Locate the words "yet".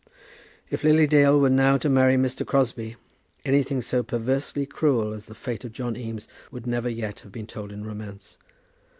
6.89-7.19